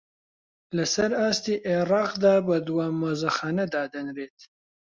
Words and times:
لەسەر 0.77 1.11
ئاستی 1.19 1.57
عێراقدا 1.67 2.35
بە 2.47 2.57
دووەم 2.67 2.93
مۆزەخانە 3.01 3.65
دادەنرێت 3.75 4.37